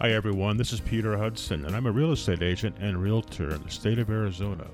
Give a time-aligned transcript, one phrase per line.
[0.00, 0.56] Hi, everyone.
[0.56, 3.98] This is Peter Hudson, and I'm a real estate agent and realtor in the state
[3.98, 4.64] of Arizona.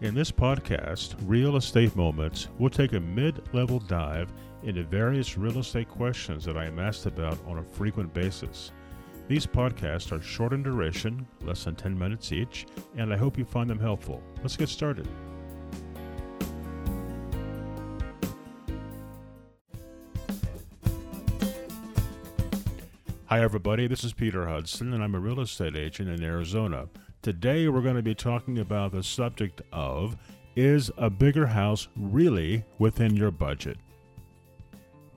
[0.00, 5.58] In this podcast, Real Estate Moments, we'll take a mid level dive into various real
[5.58, 8.70] estate questions that I am asked about on a frequent basis.
[9.26, 12.66] These podcasts are short in duration, less than 10 minutes each,
[12.96, 14.22] and I hope you find them helpful.
[14.40, 15.08] Let's get started.
[23.30, 23.86] Hi, everybody.
[23.86, 26.88] This is Peter Hudson, and I'm a real estate agent in Arizona.
[27.22, 30.16] Today, we're going to be talking about the subject of
[30.56, 33.78] Is a bigger house really within your budget?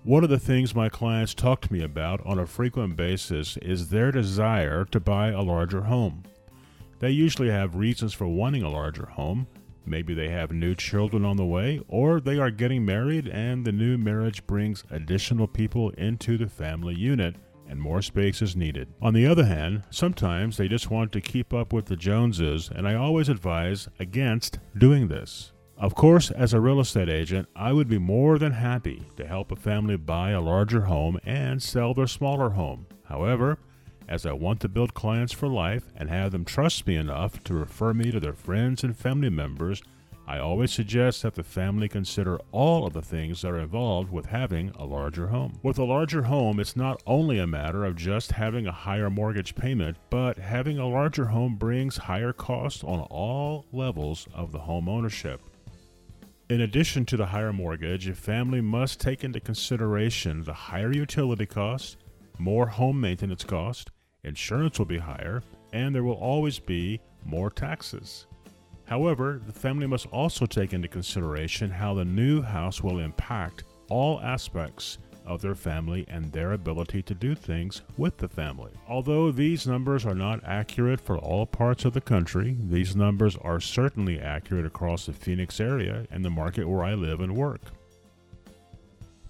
[0.03, 3.89] One of the things my clients talk to me about on a frequent basis is
[3.89, 6.21] their desire to buy a larger home.
[6.99, 9.47] They usually have reasons for wanting a larger home.
[9.87, 13.71] Maybe they have new children on the way, or they are getting married and the
[13.71, 18.87] new marriage brings additional people into the family unit and more space is needed.
[19.01, 22.87] On the other hand, sometimes they just want to keep up with the Joneses, and
[22.87, 25.51] I always advise against doing this.
[25.77, 29.51] Of course, as a real estate agent, I would be more than happy to help
[29.51, 32.85] a family buy a larger home and sell their smaller home.
[33.05, 33.57] However,
[34.07, 37.53] as I want to build clients for life and have them trust me enough to
[37.53, 39.81] refer me to their friends and family members
[40.25, 44.27] I always suggest that the family consider all of the things that are involved with
[44.27, 45.59] having a larger home.
[45.61, 49.53] With a larger home, it's not only a matter of just having a higher mortgage
[49.53, 54.87] payment, but having a larger home brings higher costs on all levels of the home
[54.87, 55.41] ownership.
[56.49, 61.45] In addition to the higher mortgage, a family must take into consideration the higher utility
[61.45, 61.97] costs,
[62.37, 63.91] more home maintenance cost,
[64.23, 65.43] insurance will be higher,
[65.73, 68.27] and there will always be more taxes.
[68.93, 74.21] However, the family must also take into consideration how the new house will impact all
[74.21, 78.69] aspects of their family and their ability to do things with the family.
[78.87, 83.59] Although these numbers are not accurate for all parts of the country, these numbers are
[83.59, 87.61] certainly accurate across the Phoenix area and the market where I live and work.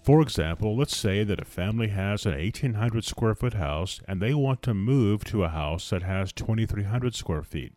[0.03, 4.33] For example, let's say that a family has an 1800 square foot house and they
[4.33, 7.71] want to move to a house that has 2300 square feet.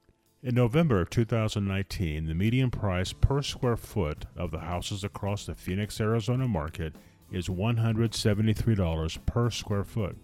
[0.47, 5.57] In November of 2019, the median price per square foot of the houses across the
[5.57, 6.95] Phoenix, Arizona market
[7.33, 10.17] is $173 per square foot.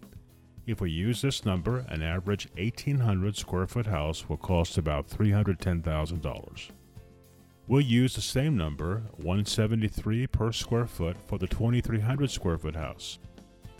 [0.64, 6.70] If we use this number, an average 1800 square foot house will cost about $310,000.
[7.66, 13.18] We'll use the same number, 173 per square foot for the 2300 square foot house.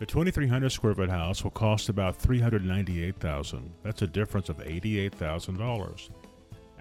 [0.01, 3.75] The 2300 square foot house will cost about 398,000.
[3.85, 6.11] That's a difference of $88,000.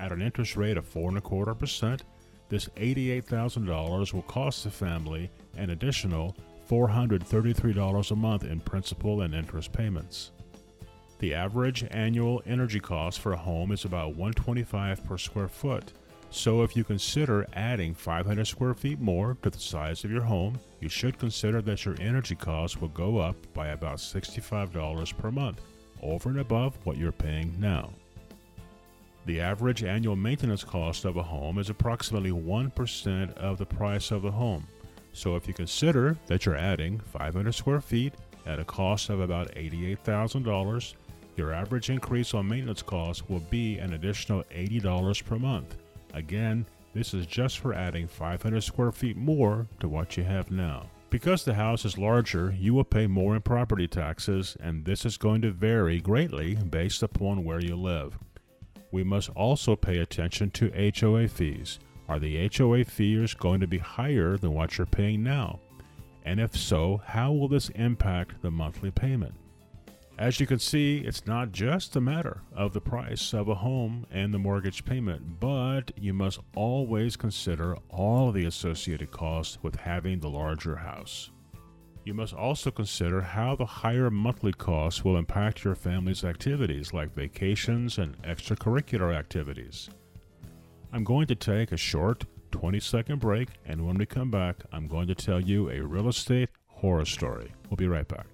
[0.01, 2.05] At an interest rate of four and a quarter percent,
[2.49, 6.35] this $88,000 will cost the family an additional
[6.67, 10.31] $433 a month in principal and interest payments.
[11.19, 15.93] The average annual energy cost for a home is about 125 per square foot.
[16.31, 20.59] So if you consider adding 500 square feet more to the size of your home,
[20.79, 25.61] you should consider that your energy costs will go up by about $65 per month,
[26.01, 27.91] over and above what you're paying now.
[29.25, 34.23] The average annual maintenance cost of a home is approximately 1% of the price of
[34.23, 34.67] the home.
[35.13, 38.13] So if you consider that you're adding 500 square feet
[38.47, 40.93] at a cost of about $88,000,
[41.35, 45.75] your average increase on maintenance costs will be an additional $80 per month.
[46.15, 50.89] Again, this is just for adding 500 square feet more to what you have now.
[51.11, 55.17] Because the house is larger, you will pay more in property taxes, and this is
[55.17, 58.17] going to vary greatly based upon where you live
[58.91, 61.79] we must also pay attention to HOA fees.
[62.09, 65.59] Are the HOA fees going to be higher than what you're paying now?
[66.23, 69.33] And if so, how will this impact the monthly payment?
[70.17, 74.05] As you can see, it's not just a matter of the price of a home
[74.11, 80.19] and the mortgage payment, but you must always consider all the associated costs with having
[80.19, 81.31] the larger house.
[82.03, 87.13] You must also consider how the higher monthly costs will impact your family's activities like
[87.13, 89.87] vacations and extracurricular activities.
[90.91, 94.87] I'm going to take a short 20 second break, and when we come back, I'm
[94.87, 97.51] going to tell you a real estate horror story.
[97.69, 98.25] We'll be right back.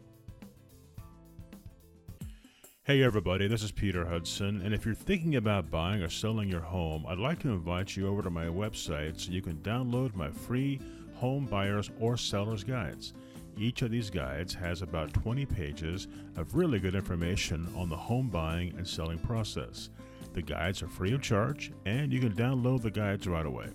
[2.84, 6.62] Hey everybody, this is Peter Hudson, and if you're thinking about buying or selling your
[6.62, 10.31] home, I'd like to invite you over to my website so you can download my
[10.31, 10.80] free
[11.16, 13.12] home buyers or sellers guides.
[13.57, 18.30] Each of these guides has about 20 pages of really good information on the home
[18.30, 19.89] buying and selling process.
[20.33, 23.69] The guides are free of charge, and you can download the guides right away.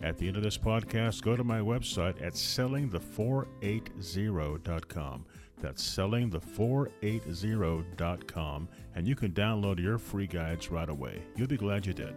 [0.00, 5.26] At the end of this podcast, go to my website at sellingthe480.com.
[5.60, 11.22] That's sellingthe480.com, and you can download your free guides right away.
[11.36, 12.14] You'll be glad you did.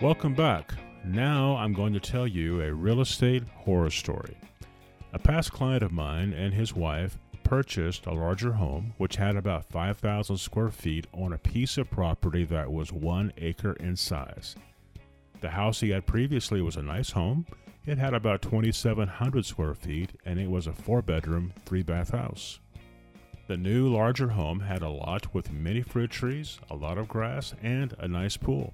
[0.00, 0.73] Welcome back.
[1.06, 4.38] Now I'm going to tell you a real estate horror story.
[5.12, 9.66] A past client of mine and his wife purchased a larger home which had about
[9.66, 14.56] 5,000 square feet on a piece of property that was one acre in size.
[15.42, 17.44] The house he had previously was a nice home.
[17.84, 22.60] It had about 2,700 square feet and it was a four bedroom, three bath house.
[23.46, 27.52] The new, larger home had a lot with many fruit trees, a lot of grass,
[27.62, 28.72] and a nice pool.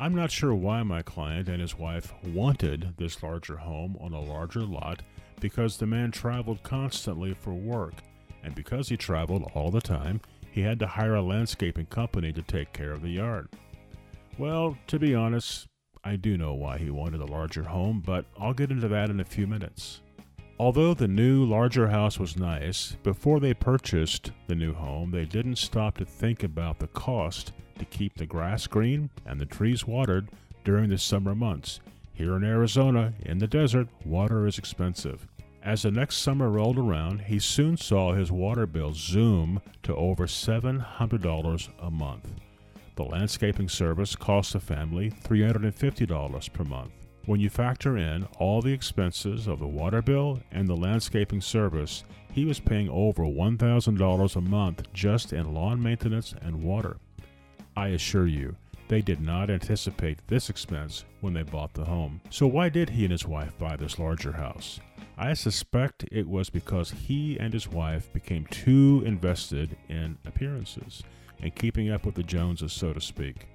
[0.00, 4.20] I'm not sure why my client and his wife wanted this larger home on a
[4.20, 5.02] larger lot
[5.40, 7.94] because the man traveled constantly for work,
[8.44, 10.20] and because he traveled all the time,
[10.52, 13.48] he had to hire a landscaping company to take care of the yard.
[14.38, 15.66] Well, to be honest,
[16.04, 19.18] I do know why he wanted a larger home, but I'll get into that in
[19.18, 20.00] a few minutes.
[20.60, 25.56] Although the new, larger house was nice, before they purchased the new home, they didn't
[25.56, 30.28] stop to think about the cost to keep the grass green and the trees watered
[30.64, 31.80] during the summer months.
[32.12, 35.26] Here in Arizona, in the desert, water is expensive.
[35.62, 40.26] As the next summer rolled around, he soon saw his water bill zoom to over
[40.26, 42.32] $700 a month.
[42.96, 46.90] The landscaping service cost the family $350 per month.
[47.26, 52.02] When you factor in all the expenses of the water bill and the landscaping service,
[52.32, 56.96] he was paying over $1,000 a month just in lawn maintenance and water.
[57.78, 58.56] I assure you,
[58.88, 62.20] they did not anticipate this expense when they bought the home.
[62.28, 64.80] So, why did he and his wife buy this larger house?
[65.16, 71.04] I suspect it was because he and his wife became too invested in appearances
[71.40, 73.46] and keeping up with the Joneses, so to speak.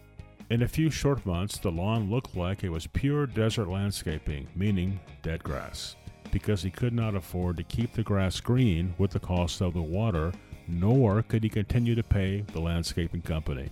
[0.49, 5.01] In a few short months, the lawn looked like it was pure desert landscaping, meaning
[5.21, 5.97] dead grass,
[6.31, 9.81] because he could not afford to keep the grass green with the cost of the
[9.81, 10.31] water,
[10.65, 13.69] nor could he continue to pay the landscaping company.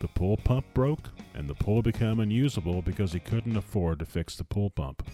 [0.00, 4.34] The pool pump broke, and the pool became unusable because he couldn't afford to fix
[4.34, 5.06] the pool pump.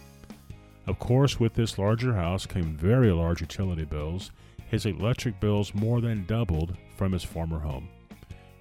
[0.87, 4.31] Of course, with this larger house came very large utility bills.
[4.69, 7.89] His electric bills more than doubled from his former home.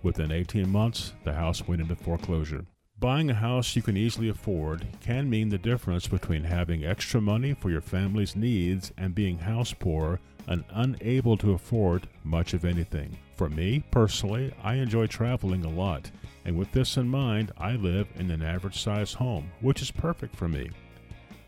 [0.02, 2.66] Within 18 months, the house went into foreclosure.
[3.00, 7.54] Buying a house you can easily afford can mean the difference between having extra money
[7.54, 13.18] for your family's needs and being house poor and unable to afford much of anything.
[13.36, 16.10] For me, personally, I enjoy traveling a lot,
[16.46, 20.34] and with this in mind, I live in an average size home, which is perfect
[20.34, 20.70] for me.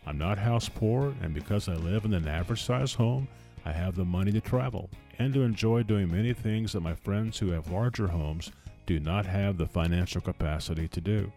[0.06, 3.26] I'm not house poor, and because I live in an average size home,
[3.64, 7.38] I have the money to travel and to enjoy doing many things that my friends
[7.38, 8.52] who have larger homes
[8.88, 11.30] do not have the financial capacity to do.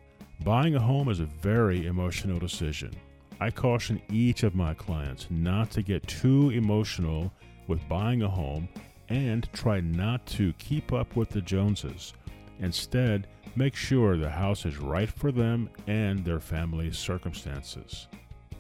[0.46, 2.94] Buying a home is a very emotional decision.
[3.42, 7.30] I caution each of my clients not to get too emotional
[7.68, 8.70] with buying a home
[9.10, 12.14] and try not to keep up with the Joneses.
[12.60, 13.28] Instead,
[13.58, 18.08] make sure the house is right for them and their family's circumstances.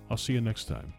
[0.09, 0.93] I'll see you next time.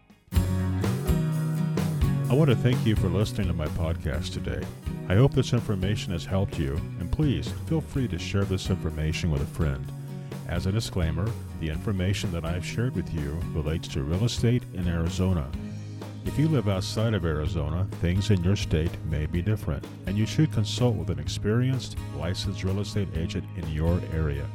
[2.27, 4.65] I want to thank you for listening to my podcast today.
[5.09, 9.31] I hope this information has helped you, and please feel free to share this information
[9.31, 9.85] with a friend.
[10.47, 11.29] As a disclaimer,
[11.59, 15.49] the information that I've shared with you relates to real estate in Arizona.
[16.25, 20.25] If you live outside of Arizona, things in your state may be different, and you
[20.25, 24.45] should consult with an experienced, licensed real estate agent in your area.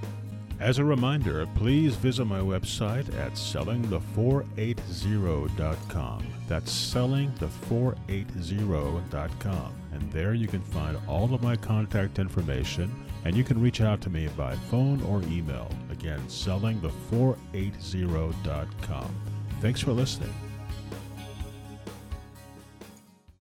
[0.61, 6.27] As a reminder, please visit my website at sellingthe480.com.
[6.49, 9.75] That's sellingthe480.com.
[9.93, 12.93] And there you can find all of my contact information
[13.25, 15.71] and you can reach out to me by phone or email.
[15.91, 19.15] Again, sellingthe480.com.
[19.61, 20.48] Thanks for listening.